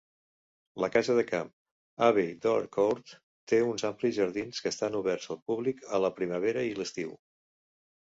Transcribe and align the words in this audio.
La 0.83 0.87
casa 0.95 1.17
de 1.19 1.25
camp 1.31 1.51
Abbey 2.07 2.31
Dore 2.47 2.71
Court 2.79 3.15
té 3.53 3.61
uns 3.75 3.87
amplis 3.93 4.19
jardins 4.19 4.65
que 4.65 4.75
estan 4.75 5.01
oberts 5.05 5.33
al 5.37 5.43
públic 5.51 5.89
a 6.01 6.05
la 6.09 6.15
primavera 6.21 6.69
i 6.73 6.77
l'estiu. 6.83 7.19